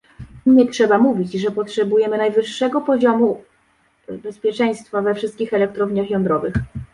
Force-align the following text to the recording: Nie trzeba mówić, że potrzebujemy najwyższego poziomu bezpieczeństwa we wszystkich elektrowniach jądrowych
Nie 0.45 0.67
trzeba 0.67 0.97
mówić, 0.97 1.31
że 1.33 1.51
potrzebujemy 1.51 2.17
najwyższego 2.17 2.81
poziomu 2.81 3.43
bezpieczeństwa 4.23 5.01
we 5.01 5.15
wszystkich 5.15 5.53
elektrowniach 5.53 6.09
jądrowych 6.09 6.53